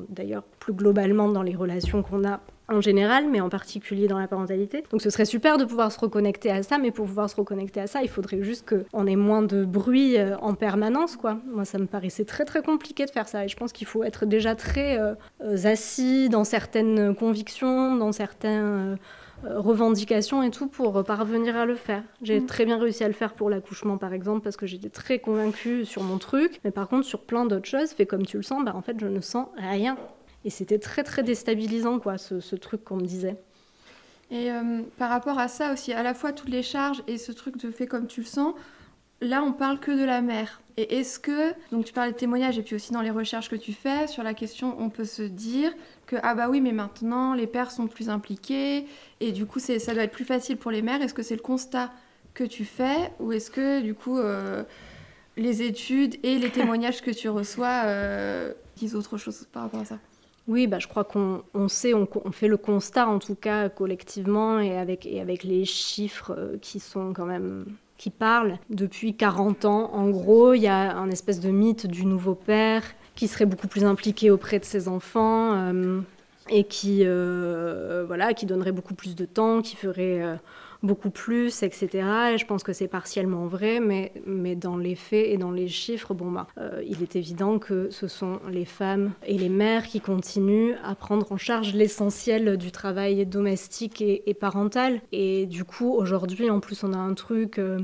[0.09, 4.27] d'ailleurs plus globalement dans les relations qu'on a en général, mais en particulier dans la
[4.27, 4.83] parentalité.
[4.91, 7.79] Donc ce serait super de pouvoir se reconnecter à ça, mais pour pouvoir se reconnecter
[7.79, 11.37] à ça, il faudrait juste qu'on ait moins de bruit euh, en permanence, quoi.
[11.47, 14.03] Moi, ça me paraissait très très compliqué de faire ça, et je pense qu'il faut
[14.03, 18.97] être déjà très euh, euh, assis dans certaines convictions, dans certaines
[19.43, 22.01] revendications et tout pour parvenir à le faire.
[22.23, 22.45] J'ai mm.
[22.47, 25.85] très bien réussi à le faire pour l'accouchement par exemple parce que j'étais très convaincue
[25.85, 28.63] sur mon truc, mais par contre sur plein d'autres choses, fait comme tu le sens,
[28.65, 29.97] bah en fait je ne sens rien.
[30.45, 33.35] Et c'était très très déstabilisant, quoi, ce, truc qu'on me disait.
[34.31, 37.31] Et euh, par rapport à ça aussi, à la fois toutes les charges et ce
[37.31, 38.53] truc de fait comme tu le sens,
[39.21, 40.61] là on parle que de la mère.
[40.77, 43.55] Et est-ce que, donc tu parles de témoignages et puis aussi dans les recherches que
[43.55, 45.73] tu fais sur la question, on peut se dire
[46.05, 48.85] que ah bah oui mais maintenant les pères sont plus impliqués
[49.21, 51.01] et du coup ça doit être plus facile pour les mères.
[51.01, 51.91] Est-ce que c'est le constat
[52.33, 54.63] que tu fais ou est-ce que du coup euh,
[55.37, 59.85] les études et les témoignages que tu reçois euh, disent autre chose par rapport à
[59.85, 59.99] ça?
[60.47, 64.77] Oui, bah, je crois qu'on sait, on, fait le constat en tout cas collectivement et
[64.77, 65.03] avec,
[65.43, 67.65] les chiffres euh, qui sont quand même
[67.97, 68.59] qui parlent.
[68.69, 72.83] Depuis 40 ans, en gros, il y a un espèce de mythe du nouveau père
[73.15, 76.01] qui serait beaucoup plus impliqué auprès de ses enfants euh,
[76.49, 80.37] et euh, qui donnerait beaucoup plus de temps, qui ferait
[80.83, 81.87] beaucoup plus, etc.
[82.33, 85.67] Et je pense que c'est partiellement vrai, mais, mais dans les faits et dans les
[85.67, 89.85] chiffres, bon, bah, euh, il est évident que ce sont les femmes et les mères
[89.87, 95.01] qui continuent à prendre en charge l'essentiel du travail domestique et, parental.
[95.11, 97.79] Et du coup, aujourd'hui, en plus, on a un truc euh,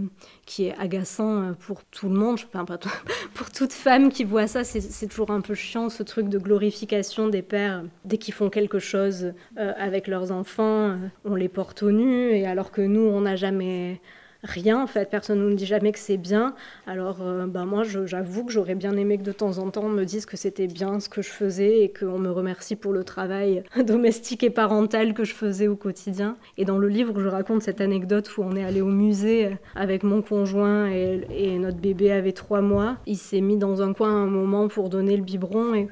[0.46, 2.66] qui est agaçant euh, pour tout le monde, pas
[3.34, 7.28] pour toute femme qui voit ça, c'est toujours un peu chiant, ce truc de glorification
[7.28, 7.84] des pères.
[8.06, 12.72] Dès qu'ils font quelque chose avec leurs enfants, on les porte au nu, et alors
[12.72, 14.00] que nous, on n'a jamais
[14.44, 16.56] rien en fait, personne ne nous dit jamais que c'est bien.
[16.88, 19.90] Alors euh, ben moi j'avoue que j'aurais bien aimé que de temps en temps on
[19.90, 23.04] me dise que c'était bien ce que je faisais et qu'on me remercie pour le
[23.04, 26.38] travail domestique et parental que je faisais au quotidien.
[26.58, 30.04] Et dans le livre je raconte cette anecdote où on est allé au musée avec
[30.04, 32.98] mon conjoint et, et notre bébé avait trois mois.
[33.06, 35.88] Il s'est mis dans un coin un moment pour donner le biberon et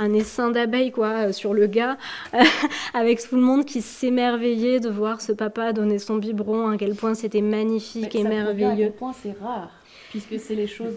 [0.00, 1.98] un essaim d'abeilles quoi euh, sur le gars,
[2.94, 6.94] avec tout le monde qui s'émerveillait de voir ce papa donner son biberon, à quel
[6.94, 8.70] point c'était magnifique et merveilleux.
[8.70, 9.70] À quel point c'est rare,
[10.08, 10.96] puisque c'est les choses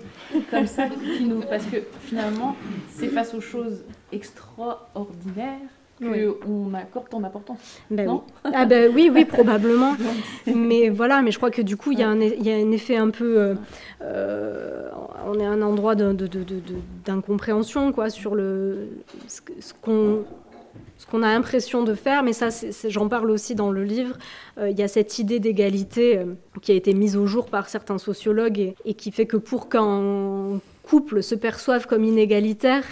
[0.49, 1.41] comme ça qui nous...
[1.41, 2.55] Parce que finalement,
[2.89, 5.59] c'est face aux choses extraordinaires
[6.03, 7.79] qu'on accorde ton importance.
[7.89, 8.19] Ben oui.
[8.53, 9.95] Ah ben oui, oui, probablement.
[10.47, 12.71] mais voilà, mais je crois que du coup, il y, a un, y a un
[12.71, 13.37] effet un peu...
[13.39, 13.55] Euh,
[14.01, 14.89] euh,
[15.25, 18.89] on est à un endroit d'incompréhension, quoi, sur le,
[19.27, 19.41] ce,
[19.81, 20.23] qu'on
[20.97, 22.49] ce qu'on a l'impression de faire, mais ça,
[22.87, 24.17] j'en parle aussi dans le livre.
[24.57, 26.21] Euh, il y a cette idée d'égalité
[26.61, 29.69] qui a été mise au jour par certains sociologues et, et qui fait que pour
[29.69, 32.83] qu'un couple se perçoive comme inégalitaire,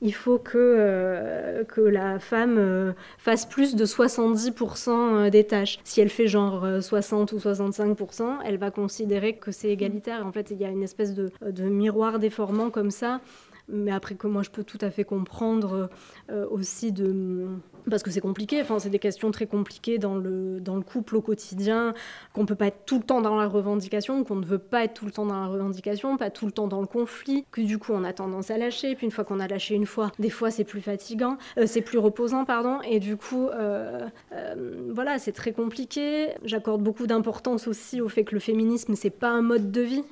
[0.00, 5.78] il faut que, euh, que la femme euh, fasse plus de 70% euh, des tâches.
[5.84, 10.24] Si elle fait genre 60 ou 65%, elle va considérer que c'est égalitaire.
[10.26, 13.20] En fait, il y a une espèce de, de miroir déformant comme ça
[13.68, 15.90] mais après que moi je peux tout à fait comprendre
[16.50, 17.48] aussi de
[17.88, 21.16] parce que c'est compliqué, enfin, c'est des questions très compliquées dans le, dans le couple
[21.16, 21.94] au quotidien,
[22.32, 24.94] qu'on peut pas être tout le temps dans la revendication, qu'on ne veut pas être
[24.94, 27.78] tout le temps dans la revendication, pas tout le temps dans le conflit, que du
[27.78, 30.30] coup on a tendance à lâcher, puis une fois qu'on a lâché une fois, des
[30.30, 35.18] fois c'est plus fatigant, euh, c'est plus reposant, pardon, et du coup, euh, euh, voilà,
[35.18, 36.28] c'est très compliqué.
[36.44, 40.04] J'accorde beaucoup d'importance aussi au fait que le féminisme, c'est pas un mode de vie,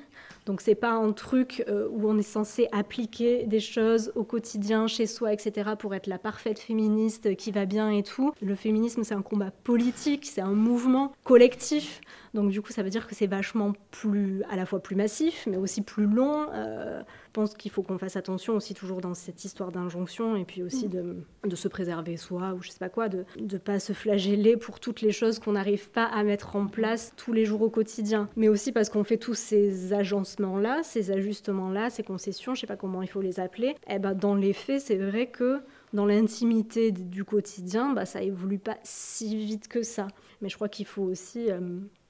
[0.47, 4.87] donc c'est pas un truc euh, où on est censé appliquer des choses au quotidien,
[4.87, 5.71] chez soi, etc.
[5.77, 8.31] pour être la parfaite féministe qui va bien et tout.
[8.41, 11.99] Le féminisme c'est un combat politique, c'est un mouvement collectif.
[12.33, 15.45] Donc du coup ça veut dire que c'est vachement plus, à la fois plus massif,
[15.51, 16.47] mais aussi plus long.
[16.53, 17.01] Euh,
[17.37, 20.87] pense qu'il faut qu'on fasse attention aussi toujours dans cette histoire d'injonction et puis aussi
[20.87, 24.57] de, de, se préserver soi ou je sais pas quoi, de ne pas se flageller
[24.57, 27.69] pour toutes les choses qu'on n'arrive pas à mettre en place tous les jours au
[27.69, 28.27] quotidien.
[28.37, 32.75] Mais aussi parce qu'on fait tous ces agencements-là, ces ajustements-là, ces concessions, je sais pas
[32.75, 33.67] comment il faut les appeler.
[33.67, 35.59] Et eh ben, dans les faits, c'est vrai que
[35.93, 40.07] dans l'intimité du quotidien, bah, ça évolue pas si vite que ça.
[40.41, 41.59] Mais je crois qu'il faut aussi euh,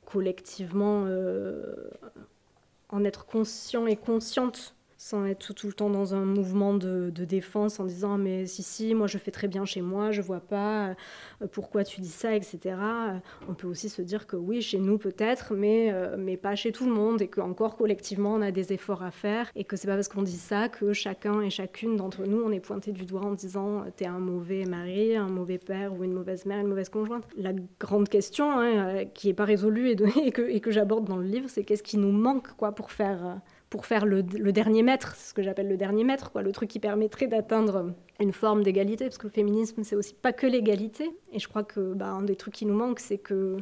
[0.06, 1.90] collectivement euh,
[2.88, 7.80] en être conscient et consciente sans être tout, le temps dans un mouvement de, défense
[7.80, 10.96] en disant mais si si moi je fais très bien chez moi je vois pas
[11.42, 12.76] euh, pourquoi tu dis ça etc
[13.50, 16.72] on peut aussi se dire que oui chez nous peut-être mais euh, mais pas chez
[16.72, 19.88] tout le monde et qu'encore collectivement on a des efforts à faire et que c'est
[19.88, 23.06] pas parce qu'on dit ça que chacun et chacune d'entre nous on est pointé du
[23.06, 26.68] doigt en disant t'es un mauvais mari un mauvais père ou une mauvaise mère une
[26.68, 27.26] mauvaise conjointe.
[27.36, 29.96] La grande question hein, euh, qui est pas résolue et,
[30.32, 33.40] que, et que j'aborde dans le livre c'est qu'est-ce qui nous manque quoi pour faire
[33.70, 36.70] pour faire le, dernier mètre, c'est ce que j'appelle le dernier mètre, quoi, le truc
[36.70, 41.10] qui permettrait d'atteindre une forme d'égalité, parce que le féminisme, c'est aussi pas que l'égalité.
[41.34, 43.58] Et je crois que bah, un des trucs qui nous manque, c'est que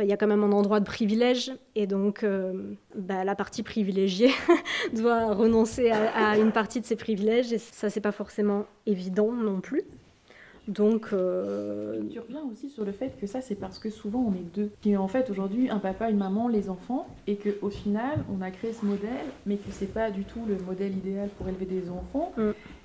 [0.00, 3.62] il y a quand même un endroit de privilège, et donc euh, bah, la partie
[3.62, 4.32] privilégiée
[4.92, 9.30] doit renoncer à, à, une partie de ses privilèges, et ça, c'est pas forcément évident
[9.30, 9.82] non plus.
[10.68, 11.08] Donc.
[11.12, 12.02] Euh...
[12.10, 14.70] Tu reviens aussi sur le fait que ça, c'est parce que souvent on est deux.
[14.80, 18.50] Qui en fait aujourd'hui un papa, une maman, les enfants, et qu'au final on a
[18.50, 21.90] créé ce modèle, mais que c'est pas du tout le modèle idéal pour élever des
[21.90, 22.42] enfants, mm.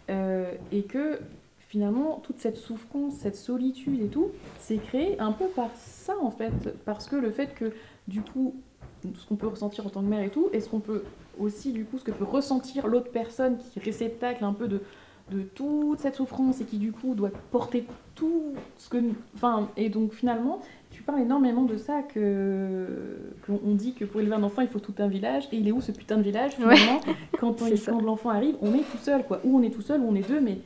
[0.10, 1.20] euh, et que
[1.60, 6.32] finalement toute cette souffrance, cette solitude et tout, c'est créé un peu par ça en
[6.32, 6.52] fait,
[6.86, 7.72] parce que le fait que
[8.08, 8.56] du coup
[9.18, 11.04] ce qu'on peut ressentir en tant que mère et tout, est-ce qu'on peut
[11.40, 14.82] aussi du coup ce que peut ressentir l'autre personne qui réceptacle un peu de
[15.32, 18.98] de toute cette souffrance et qui du coup doit porter tout ce que...
[19.36, 20.62] Enfin, et donc finalement,
[20.92, 22.88] tu parles énormément de ça, que
[23.46, 25.48] qu'on dit que pour élever un enfant, il faut tout un village.
[25.52, 27.02] Et il est où ce putain de village finalement?
[27.40, 29.40] Quand, quand l'enfant arrive, on est tout seul, quoi.
[29.44, 30.58] Ou on est tout seul, ou on est deux, mais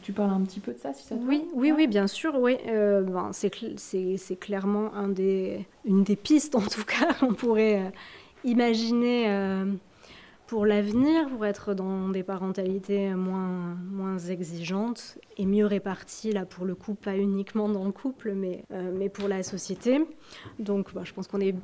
[0.00, 2.34] tu parles un petit peu de ça, si ça te Oui, oui, oui, bien sûr,
[2.38, 2.56] oui.
[2.68, 7.90] Euh, ben, c'est clairement un des, une des pistes, en tout cas, qu'on pourrait euh,
[8.44, 9.28] imaginer...
[9.28, 9.66] Euh,
[10.52, 16.66] pour l'avenir, pour être dans des parentalités moins, moins exigeantes et mieux réparties, là pour
[16.66, 20.04] le coup, pas uniquement dans le couple, mais, euh, mais pour la société.
[20.58, 21.54] Donc bah, je pense qu'on est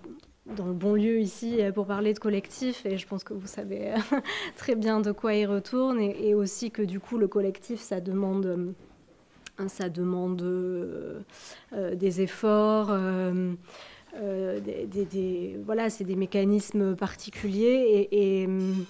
[0.57, 3.92] dans le bon lieu ici pour parler de collectif et je pense que vous savez
[4.57, 8.46] très bien de quoi il retourne et, aussi que du coup le collectif ça demande
[8.46, 8.72] euh,
[9.68, 11.20] ça demande euh,
[11.94, 13.53] des efforts euh,
[14.20, 18.85] des, voilà, c'est des mécanismes particuliers et, hum,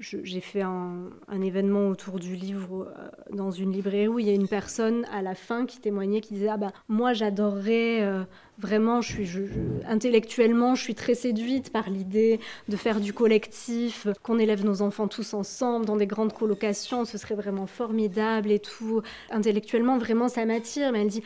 [0.00, 1.10] j'ai fait un,
[1.42, 5.22] événement autour du livre euh, dans une librairie où il y a une personne à
[5.22, 8.22] la fin qui témoignait, qui disait ah bah moi j'adorerais euh,
[8.58, 9.50] vraiment, je suis
[9.86, 15.08] intellectuellement je suis très séduite par l'idée de faire du collectif, qu'on élève nos enfants
[15.08, 19.02] tous ensemble dans des grandes colocations, ce serait vraiment formidable et tout.
[19.30, 21.22] Intellectuellement vraiment ça m'attire, mais elle dit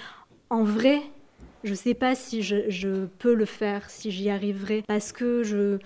[0.50, 1.00] en vrai
[1.64, 5.78] je ne sais pas si je, peux le faire, si j'y arriverai, parce que je,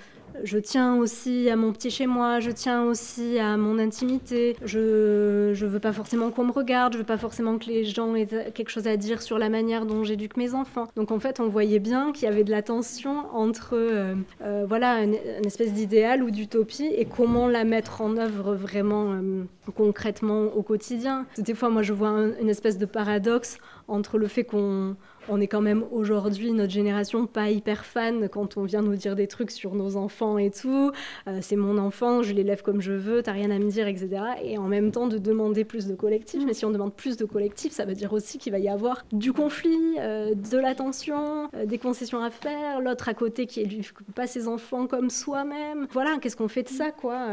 [0.58, 4.56] tiens aussi à mon petit chez moi, je tiens aussi à mon intimité.
[4.64, 8.14] Je ne veux pas forcément qu'on me regarde, je veux pas forcément que les gens
[8.14, 10.88] aient quelque chose à dire sur la manière dont j'éduque mes enfants.
[10.96, 14.64] Donc en fait, on voyait bien qu'il y avait de la tension entre euh, euh,
[14.66, 20.44] voilà une, espèce d'idéal ou d'utopie et comment la mettre en œuvre vraiment euh, concrètement
[20.44, 21.26] au quotidien.
[21.38, 22.08] Des fois, moi, je vois
[22.40, 23.58] une espèce de paradoxe
[23.88, 24.96] entre le fait qu'on
[25.28, 29.16] on est quand même aujourd'hui, notre génération, pas hyper fan quand on vient nous dire
[29.16, 30.92] des trucs sur nos enfants et tout.
[31.28, 34.08] Euh, c'est mon enfant, je l'élève comme je veux, t'as rien à me dire, etc.
[34.42, 36.42] Et en même temps, de demander plus de collectif.
[36.46, 39.04] Mais si on demande plus de collectif, ça veut dire aussi qu'il va y avoir
[39.12, 43.92] du conflit, euh, de l'attention, euh, des concessions à faire, l'autre à côté qui éduque
[44.14, 45.86] pas ses enfants comme soi-même.
[45.90, 47.26] Voilà, qu'est-ce qu'on fait de ça, quoi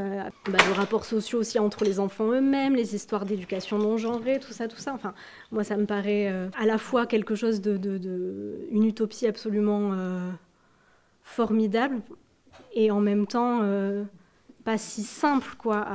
[0.49, 4.53] bah, Le rapport social aussi entre les enfants eux-mêmes, les histoires d'éducation non genrée, tout
[4.53, 4.93] ça, tout ça.
[4.93, 5.13] Enfin,
[5.51, 6.27] moi, ça me paraît
[6.57, 10.29] à la fois quelque chose de de, une utopie absolument euh,
[11.21, 12.01] formidable
[12.73, 14.03] et en même temps euh,
[14.63, 15.85] pas si simple quoi,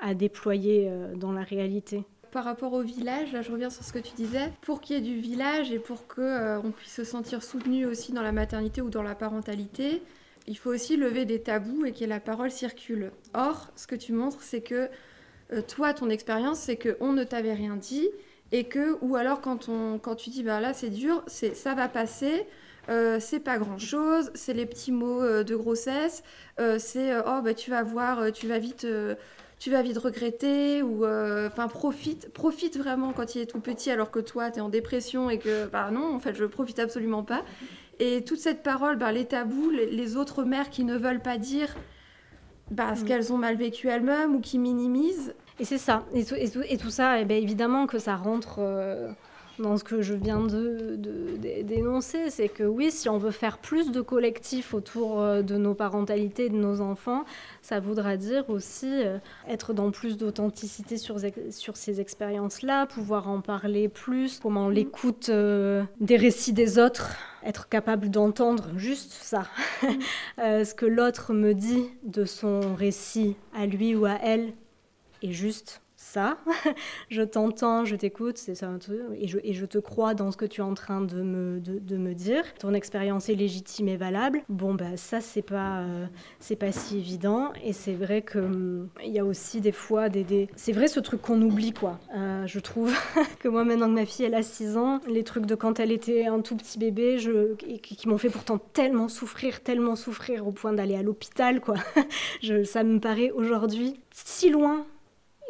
[0.00, 2.04] à, déployer euh, dans la réalité.
[2.30, 4.98] Par rapport au village, là je reviens sur ce que tu disais, pour qu'il y
[4.98, 8.82] ait du village et pour qu'on on puisse se sentir soutenu aussi dans la maternité
[8.82, 10.02] ou dans la parentalité,
[10.46, 13.10] il faut aussi lever des tabous et que la parole circule.
[13.34, 14.88] Or, ce que tu montres, c'est que
[15.66, 18.08] toi, ton expérience, c'est qu'on ne t'avait rien dit,
[18.52, 21.74] et que ou alors quand on quand tu dis bah là c'est dur c'est ça
[21.74, 22.46] va passer
[22.88, 26.22] euh, c'est pas grand chose c'est les petits mots euh, de grossesse
[26.58, 28.86] euh, c'est oh bah tu vas voir tu vas vite
[29.58, 34.10] tu vas vite regretter ou enfin profite profite vraiment quand il est tout petit alors
[34.10, 37.22] que toi tu es en dépression et que bah non en fait je profite absolument
[37.22, 37.44] pas.
[38.00, 41.36] Et toute cette parole bah, les tabous les, les autres mères qui ne veulent pas
[41.36, 41.74] dire
[42.70, 43.04] bah, ce Mm.
[43.06, 45.34] qu'elles ont mal vécu elles-mêmes ou qui minimisent.
[45.60, 46.04] Et c'est ça.
[46.14, 49.10] Et tout, et tout- et tout ça, eh ben, évidemment que ça rentre euh,
[49.60, 50.96] dans ce que je viens de,
[51.62, 52.30] d'énoncer.
[52.30, 56.46] C'est que oui, si on veut faire plus de collectifs autour euh, de nos parentalités
[56.46, 57.24] et de nos enfants,
[57.62, 59.18] ça voudra dire aussi euh,
[59.48, 61.18] être dans plus d'authenticité sur,
[61.76, 68.10] ces expériences-là, pouvoir en parler plus, comment l'écoute euh, des récits des autres, être capable
[68.10, 69.46] d'entendre juste ça.
[70.38, 74.52] Ce que l'autre me dit de son récit à lui ou à elle
[75.22, 76.38] est juste ça.
[77.10, 80.46] je t'entends, je t'écoute, c'est ça un truc, et je, te crois dans ce que
[80.46, 82.42] tu es en train de me, dire.
[82.58, 84.42] Ton expérience est légitime et valable.
[84.48, 86.06] Bon, bah ça, c'est pas, euh,
[86.40, 87.52] c'est pas si évident.
[87.62, 90.48] Et c'est vrai que hum, il y a aussi des fois des...
[90.56, 91.98] C'est vrai ce truc qu'on oublie, quoi.
[92.16, 92.92] Euh, je trouve
[93.40, 95.92] que moi, maintenant que ma fille, elle a 6 ans, les trucs de quand elle
[95.92, 97.18] était un tout petit bébé,
[97.82, 101.74] qui m'ont fait pourtant tellement souffrir, tellement souffrir au point d'aller à l'hôpital, quoi.
[102.64, 104.86] Ça me paraît aujourd'hui si loin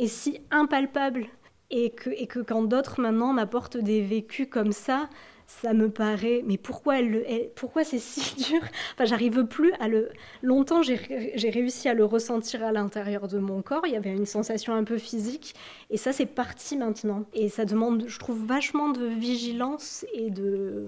[0.06, 1.26] si impalpable.
[1.70, 5.10] Et que, quand d'autres maintenant m'apportent des vécus comme ça,
[5.46, 6.42] ça me paraît.
[6.46, 8.60] Mais pourquoi, elle, le- elle- pourquoi c'est si dur?
[8.94, 10.08] Enfin, j'arrive plus à le.
[10.42, 13.86] Longtemps, j'ai réussi à le ressentir à l'intérieur de mon corps.
[13.86, 15.54] Il y avait une sensation un peu physique.
[15.90, 17.24] Et ça, c'est parti maintenant.
[17.34, 20.86] Et ça demande, je trouve, vachement de vigilance et de.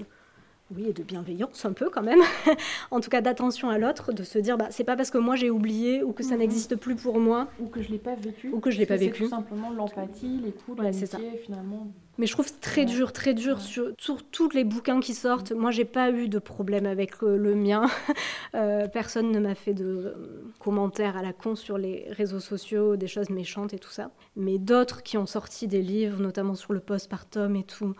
[0.77, 2.21] Oui, et de bienveillance un peu quand même.
[2.93, 5.35] en tout cas, d'attention à l'autre, de se dire, bah, c'est pas parce que moi
[5.35, 6.41] j'ai oublié ou que ça Mhm.
[6.41, 8.51] n'existe plus pour moi Ou que je l'ai pas vécu.
[8.53, 9.25] Ou que je l'ai pas C'est vécu.
[9.25, 11.89] tout simplement l'empathie, l'écoute, Ouais, c'est l'amitié, finalement.
[12.19, 12.87] Mais je trouve c'est très Ouais.
[12.87, 13.63] dur, très dur Ouais.
[13.63, 15.53] sur, sur tous les bouquins qui sortent.
[15.53, 17.87] Moi, j'ai pas eu de problème avec euh, le mien.
[18.57, 20.15] Euh, personne ne m'a fait de euh,
[20.59, 24.11] commentaires à la con sur les réseaux sociaux, des choses méchantes et tout ça.
[24.35, 27.95] Mais d'autres qui ont sorti des livres, notamment sur le postpartum et tout,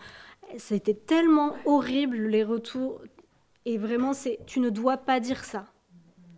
[0.57, 3.01] c'était tellement horrible les retours.
[3.65, 5.65] Et vraiment, c'est tu ne dois pas dire ça.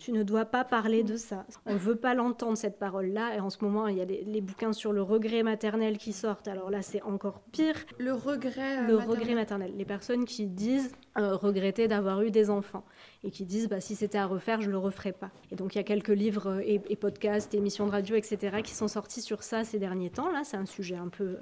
[0.04, 1.46] Tu ne dois pas parler de ça.
[1.66, 3.38] On ne veut pas l'entendre, cette parole-là.
[3.38, 6.12] Et en ce moment, il y a les, les bouquins sur le regret maternel qui
[6.12, 6.50] sortent.
[6.50, 7.76] Alors là, c'est encore pire.
[8.00, 8.80] Le regret.
[8.80, 9.08] euh, Le maternel.
[9.20, 9.74] regret maternel.
[9.78, 12.84] Les personnes qui disent euh, regretter d'avoir eu des enfants
[13.24, 15.32] et qui disent bah, si c'était à refaire, je le referais pas.
[15.52, 18.58] Et donc il y a quelques livres euh, et, et podcasts, émissions de radio, etc.
[18.62, 20.30] qui sont sortis sur ça ces derniers temps.
[20.32, 21.38] Là, c'est un sujet un peu,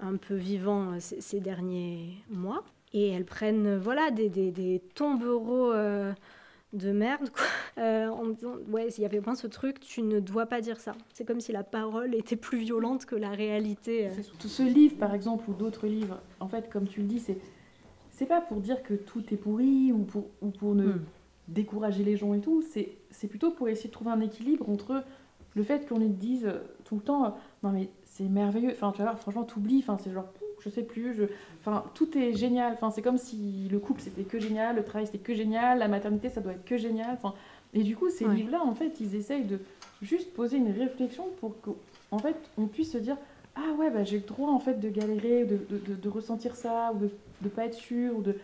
[0.00, 2.62] un peu vivant ces, ces derniers mois.
[2.92, 5.72] Et elles prennent voilà des, des, des tombereaux.
[5.72, 6.12] euh,
[6.72, 7.44] de merde, quoi.
[7.78, 10.60] Euh, en me disant, ouais, il y avait moins ce truc, tu ne dois pas
[10.60, 10.96] dire ça.
[11.14, 14.08] C'est comme si la parole était plus violente que la réalité.
[14.08, 14.10] euh.
[14.16, 17.20] C'est surtout ce livre, par exemple, ou d'autres livres, en fait, comme tu le dis,
[17.20, 17.38] c'est
[18.10, 21.04] c'est pas pour dire que tout est pourri ou pour, ou pour ne Mm.
[21.46, 25.04] décourager les gens et tout, c'est c'est plutôt pour essayer de trouver un équilibre entre
[25.54, 26.50] le fait qu'on lui dise
[26.84, 27.30] tout le temps euh,
[27.62, 30.26] non mais c'est merveilleux, enfin tu vois, franchement t'oublies, enfin c'est genre
[30.60, 31.24] je sais plus, je...
[31.60, 35.06] enfin tout est génial, enfin c'est comme si le couple c'était que génial, le travail
[35.06, 37.34] c'était que génial, la maternité ça doit être que génial, enfin
[37.74, 38.34] et du coup ces Ouais.
[38.34, 39.58] livres-là en fait ils essayent de
[40.02, 43.16] juste poser une réflexion pour qu'en fait on puisse se dire
[43.56, 46.54] ah ouais bah j'ai le droit en fait de galérer, de, de, de- de ressentir
[46.54, 47.10] ça, ou de,
[47.42, 48.36] de pas être sûr, ou de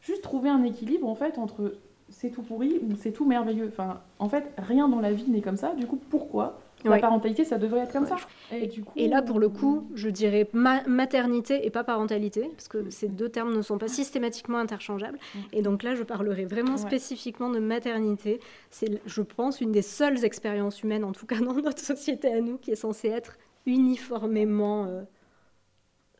[0.00, 1.74] juste trouver un équilibre en fait entre
[2.08, 3.68] c'est tout pourri ou c'est tout merveilleux.
[3.68, 5.74] Enfin, en fait, rien dans la vie n'est comme ça.
[5.74, 9.08] Du coup, pourquoi la parentalité ça devrait être comme Ouais, ça Et du coup, Et
[9.08, 13.28] là, pour le coup, je dirais ma- maternité et pas parentalité, parce que ces deux
[13.28, 15.18] termes ne sont pas systématiquement interchangeables.
[15.34, 15.38] Mm.
[15.52, 16.78] Et donc là, je parlerai vraiment Ouais.
[16.78, 18.40] spécifiquement de maternité.
[18.70, 22.40] C'est, je pense, une des seules expériences humaines, en tout cas dans notre société à
[22.40, 25.02] nous, qui est censée être uniformément euh,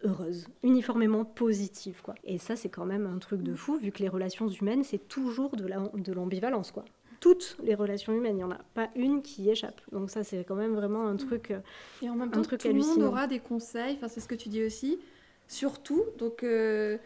[0.04, 2.00] heureuse, uniformément positive.
[2.02, 2.14] Quoi.
[2.24, 5.08] Et ça, c'est quand même un truc de fou, vu que les relations humaines, c'est
[5.08, 6.72] toujours de, la, de l'ambivalence.
[6.72, 6.84] Quoi.
[7.22, 9.80] Toutes les relations humaines, il n'y en a pas une qui y échappe.
[9.92, 11.52] Donc ça, c'est quand même vraiment un truc...
[11.52, 11.60] euh,
[12.02, 14.26] Et en même Un temps, truc tout le monde aura des conseils, enfin, c'est ce
[14.26, 14.98] que tu dis aussi,
[15.46, 16.02] surtout.
[16.18, 16.98] Donc, euh,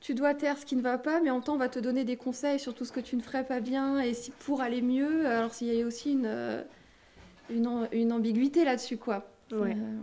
[0.00, 1.78] tu dois taire ce qui ne va pas, mais en même temps, on va te
[1.78, 4.62] donner des conseils sur tout ce que tu ne ferais pas bien et si pour
[4.62, 5.26] aller mieux.
[5.26, 6.62] Alors, s'il y a aussi une, euh,
[7.50, 9.30] une, am- une ambiguïté là-dessus, quoi.
[9.52, 9.76] Ouais.
[9.76, 9.98] Euh,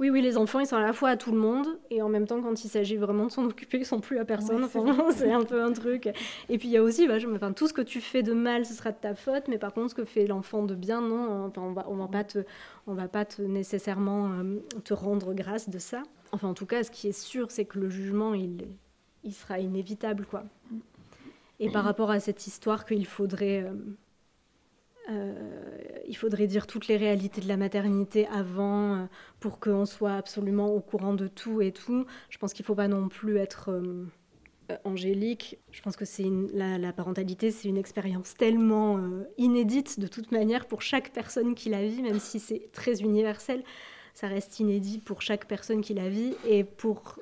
[0.00, 2.08] Oui, oui, les enfants, ils sont à la fois à tout le monde, et en
[2.08, 4.64] même temps, quand il s'agit vraiment de s'en occuper, ils sont plus à personne.
[4.64, 6.06] Ouais, c'est un peu un truc.
[6.48, 8.72] Et puis, il y a aussi, enfin, tout ce que tu fais de mal, ce
[8.72, 11.44] sera de ta faute, mais par contre, ce que fait l'enfant de bien, non.
[11.44, 12.38] Enfin, on va, on va pas te,
[12.86, 16.02] on va pas te nécessairement euh, te rendre grâce de ça.
[16.32, 18.68] Enfin, en tout cas, ce qui est sûr, c'est que le jugement, il,
[19.22, 20.44] il sera inévitable, quoi.
[21.58, 23.74] Et par rapport à cette histoire qu'il faudrait, euh,
[26.10, 29.04] il faudrait dire toutes les réalités de la maternité avant, euh,
[29.38, 32.04] pour qu'on soit absolument au courant de tout et tout.
[32.28, 34.06] Je pense qu'il ne faut pas non plus être euh,
[34.70, 35.58] euh, angélique.
[35.70, 40.32] Je pense que c'est la, la parentalité, c'est une expérience tellement euh, inédite de toute
[40.32, 43.62] manière pour chaque personne qui la vit, même si c'est très universel.
[44.14, 47.20] Ça reste inédit pour chaque personne qui la vit et pour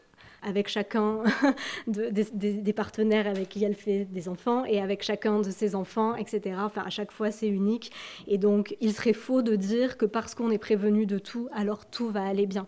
[0.48, 1.22] avec chacun
[1.86, 6.56] des, partenaires avec qui elle fait des enfants et avec chacun de ses enfants, etc.
[6.58, 7.92] Enfin, à chaque fois, c'est unique.
[8.26, 11.86] Et donc, il serait faux de dire que parce qu'on est prévenu de tout, alors
[11.86, 12.66] tout va aller bien.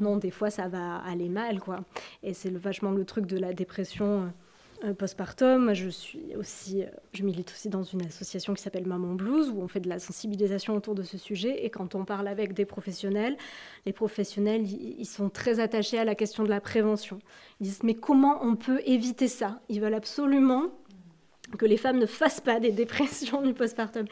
[0.00, 1.80] Non, des fois, ça va aller mal, quoi.
[2.22, 4.26] Et c'est vachement le truc de la dépression euh,
[4.96, 5.64] postpartum.
[5.64, 9.50] Moi, je suis aussi, euh, je milite aussi dans une association qui s'appelle Maman Blues
[9.50, 11.64] où on fait de la sensibilisation autour de ce sujet.
[11.64, 13.36] Et quand on parle avec des professionnels,
[13.86, 17.18] les professionnels, ils sont très attachés à la question de la prévention.
[17.60, 19.60] Ils disent mais comment on peut éviter ça?
[19.68, 20.70] Ils veulent absolument
[21.56, 24.06] que les femmes ne fassent pas des dépressions du postpartum.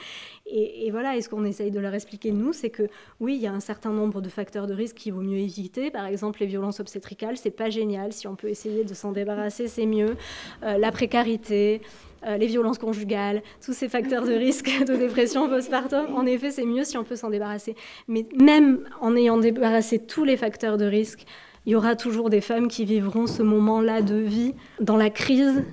[0.46, 2.84] Et, voilà, et ce qu'on essaye de leur expliquer, nous, c'est que
[3.20, 5.90] oui, il y a un certain nombre de facteurs de risque qu'il vaut mieux éviter.
[5.90, 8.12] Par exemple, les violences obstétricales, c'est pas génial.
[8.12, 10.16] Si on peut essayer de s'en débarrasser, c'est mieux.
[10.62, 11.82] Euh, la précarité,
[12.26, 16.64] euh, les violences conjugales, tous ces facteurs de risque de dépression postpartum, en effet, c'est
[16.64, 17.74] mieux si on peut s'en débarrasser.
[18.08, 21.24] Mais même en ayant débarrassé tous les facteurs de risque,
[21.66, 25.64] il y aura toujours des femmes qui vivront ce moment-là de vie dans la crise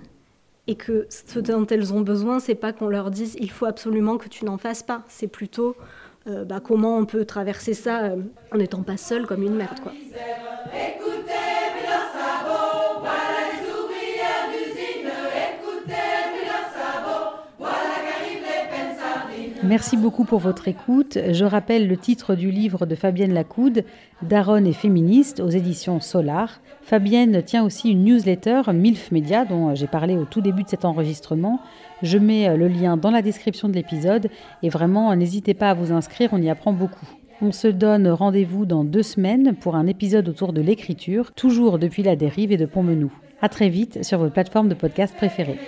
[0.67, 4.17] et que ce dont elles ont besoin, c'est pas qu'on leur dise il faut absolument
[4.17, 5.03] que tu n'en fasses pas.
[5.07, 5.75] C'est plutôt
[6.27, 8.15] euh, bah, comment on peut traverser ça euh,
[8.53, 9.91] en n'étant pas seule comme une merde, quoi.
[19.65, 21.17] Merci beaucoup pour votre écoute.
[21.31, 23.85] Je rappelle le titre du livre de Fabienne Lacoude,
[24.21, 26.59] Daronne et féministe, aux éditions Solar.
[26.81, 30.83] Fabienne tient aussi une newsletter MILF Media, dont j'ai parlé au tout début de cet
[30.83, 31.61] enregistrement.
[32.01, 34.29] Je mets le lien dans la description de l'épisode
[34.63, 37.07] et vraiment, n'hésitez pas à vous inscrire, on y apprend beaucoup.
[37.41, 42.03] On se donne rendez-vous dans deux semaines pour un épisode autour de l'écriture, toujours depuis
[42.03, 43.13] la dérive et de Pontmenou.
[43.41, 45.59] À très vite sur votre plateforme de podcast préférée.